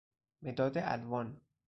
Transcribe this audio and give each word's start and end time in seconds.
مداد 0.41 0.77
الوان 0.77 1.41